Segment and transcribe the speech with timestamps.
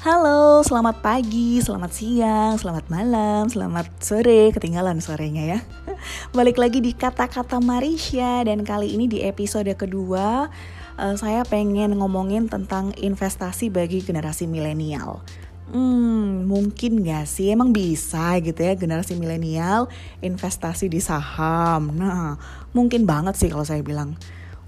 [0.00, 5.58] Halo, selamat pagi, selamat siang, selamat malam, selamat sore, ketinggalan sorenya ya.
[6.40, 10.48] Balik lagi di kata-kata Marisha dan kali ini di episode kedua
[10.96, 15.20] uh, saya pengen ngomongin tentang investasi bagi generasi milenial.
[15.68, 17.52] Hmm, mungkin gak sih?
[17.52, 19.84] Emang bisa gitu ya generasi milenial
[20.24, 21.92] investasi di saham.
[21.92, 22.40] Nah,
[22.72, 24.16] mungkin banget sih kalau saya bilang.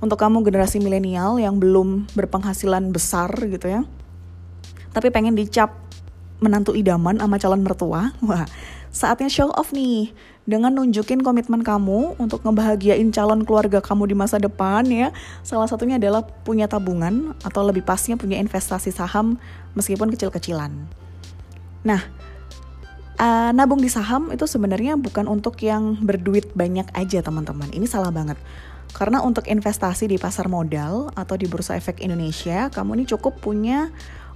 [0.02, 3.86] Untuk kamu generasi milenial yang belum berpenghasilan besar gitu ya,
[4.92, 5.74] tapi pengen dicap
[6.42, 8.44] menantu idaman sama calon mertua, wah
[8.92, 10.12] saatnya show off nih
[10.44, 15.14] dengan nunjukin komitmen kamu untuk ngebahagiain calon keluarga kamu di masa depan ya.
[15.40, 19.38] Salah satunya adalah punya tabungan atau lebih pasnya punya investasi saham
[19.78, 20.74] meskipun kecil-kecilan.
[21.86, 22.02] Nah,
[23.22, 27.70] uh, nabung di saham itu sebenarnya bukan untuk yang berduit banyak aja teman-teman.
[27.70, 28.36] Ini salah banget.
[28.92, 33.88] Karena untuk investasi di pasar modal atau di Bursa Efek Indonesia, kamu ini cukup punya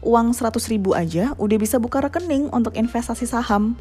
[0.07, 3.75] uang 100 ribu aja udah bisa buka rekening untuk investasi saham.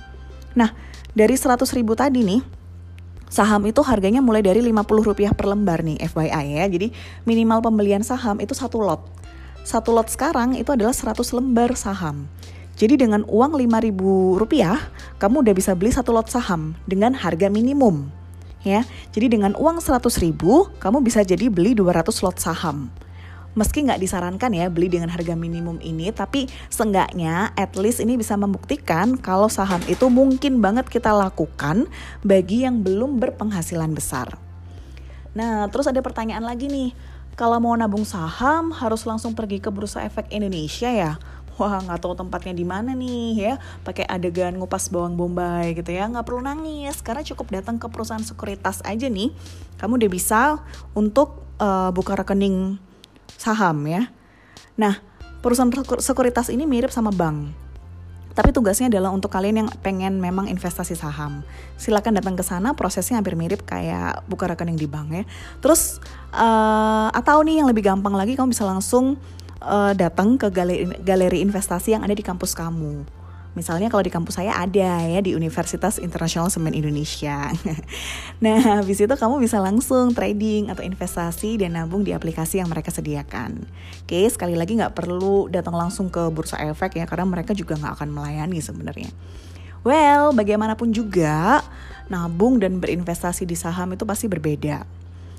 [0.57, 0.73] Nah,
[1.13, 2.41] dari 100 ribu tadi nih,
[3.29, 6.65] saham itu harganya mulai dari 50 rupiah per lembar nih FYI ya.
[6.65, 6.89] Jadi
[7.29, 9.05] minimal pembelian saham itu satu lot.
[9.61, 12.25] Satu lot sekarang itu adalah 100 lembar saham.
[12.75, 14.81] Jadi dengan uang 5000 rupiah,
[15.21, 18.09] kamu udah bisa beli satu lot saham dengan harga minimum.
[18.65, 18.81] Ya,
[19.13, 22.89] jadi dengan uang 100 ribu, kamu bisa jadi beli 200 lot saham
[23.55, 28.35] meski nggak disarankan ya beli dengan harga minimum ini, tapi seenggaknya at least ini bisa
[28.35, 31.87] membuktikan kalau saham itu mungkin banget kita lakukan
[32.21, 34.35] bagi yang belum berpenghasilan besar.
[35.35, 36.95] Nah, terus ada pertanyaan lagi nih,
[37.35, 41.19] kalau mau nabung saham harus langsung pergi ke Bursa Efek Indonesia ya?
[41.55, 43.53] Wah nggak tahu tempatnya di mana nih ya
[43.87, 48.19] pakai adegan ngupas bawang bombay gitu ya nggak perlu nangis karena cukup datang ke perusahaan
[48.19, 49.31] sekuritas aja nih
[49.79, 50.41] kamu udah bisa
[50.91, 52.75] untuk uh, buka rekening
[53.33, 54.09] saham ya.
[54.75, 54.99] Nah,
[55.41, 57.65] perusahaan sekuritas ini mirip sama bank.
[58.35, 61.39] Tapi tugasnya adalah untuk kalian yang pengen memang investasi saham.
[61.79, 65.23] Silakan datang ke sana, prosesnya hampir mirip kayak buka rekening di bank ya.
[65.63, 66.03] Terus
[66.35, 69.15] uh, atau nih yang lebih gampang lagi kamu bisa langsung
[69.63, 73.07] uh, datang ke galeri, galeri investasi yang ada di kampus kamu.
[73.55, 77.55] Misalnya kalau di kampus saya ada ya di Universitas Internasional Semen Indonesia.
[78.43, 82.91] nah, habis itu kamu bisa langsung trading atau investasi dan nabung di aplikasi yang mereka
[82.91, 83.63] sediakan.
[84.03, 87.95] Oke, sekali lagi nggak perlu datang langsung ke bursa efek ya karena mereka juga nggak
[87.95, 89.09] akan melayani sebenarnya.
[89.87, 91.63] Well, bagaimanapun juga
[92.11, 94.83] nabung dan berinvestasi di saham itu pasti berbeda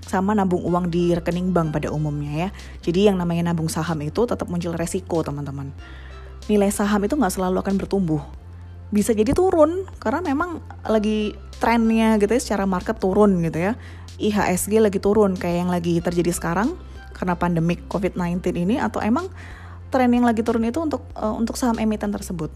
[0.07, 2.51] sama nabung uang di rekening bank pada umumnya ya.
[2.81, 5.77] Jadi yang namanya nabung saham itu tetap muncul resiko teman-teman
[6.47, 8.23] nilai saham itu nggak selalu akan bertumbuh.
[8.91, 13.73] Bisa jadi turun karena memang lagi trennya gitu ya secara market turun gitu ya.
[14.17, 16.73] IHSG lagi turun kayak yang lagi terjadi sekarang
[17.13, 19.29] karena pandemik COVID-19 ini atau emang
[19.91, 22.49] tren yang lagi turun itu untuk uh, untuk saham emiten tersebut.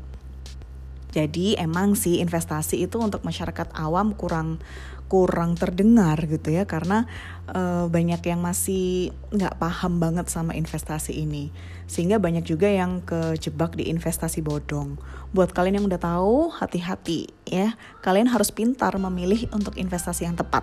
[1.10, 4.62] Jadi emang sih investasi itu untuk masyarakat awam kurang
[5.10, 7.02] kurang terdengar gitu ya karena
[7.50, 11.50] uh, banyak yang masih nggak paham banget sama investasi ini
[11.90, 15.02] sehingga banyak juga yang kejebak di investasi bodong.
[15.34, 17.74] Buat kalian yang udah tahu hati-hati ya
[18.06, 20.62] kalian harus pintar memilih untuk investasi yang tepat.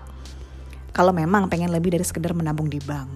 [0.95, 3.11] Kalau memang pengen lebih dari sekedar menabung di bank.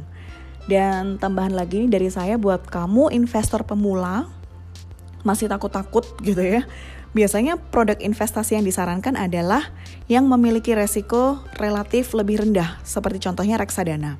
[0.68, 4.30] Dan tambahan lagi dari saya buat kamu investor pemula
[5.24, 6.68] masih takut-takut gitu ya
[7.11, 9.67] Biasanya produk investasi yang disarankan adalah
[10.07, 14.16] yang memiliki resiko relatif lebih rendah, seperti contohnya reksadana.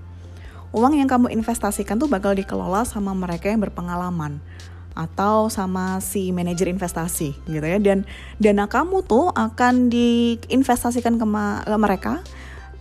[0.76, 4.44] Uang yang kamu investasikan tuh bakal dikelola sama mereka yang berpengalaman
[4.92, 8.04] atau sama si manajer investasi gitu ya dan
[8.44, 11.26] dana kamu tuh akan diinvestasikan ke,
[11.64, 12.20] ke mereka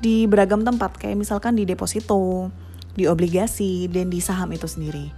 [0.03, 2.51] di beragam tempat kayak misalkan di deposito,
[2.99, 5.13] di obligasi dan di saham itu sendiri.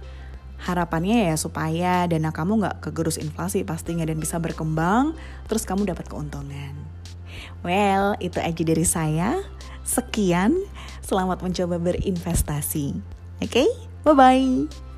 [0.63, 5.11] Harapannya ya supaya dana kamu nggak kegerus inflasi pastinya dan bisa berkembang,
[5.51, 6.71] terus kamu dapat keuntungan.
[7.67, 9.43] Well, itu aja dari saya.
[9.83, 10.55] Sekian,
[11.03, 12.95] selamat mencoba berinvestasi.
[13.43, 13.67] Oke, okay?
[14.07, 14.92] bye-bye.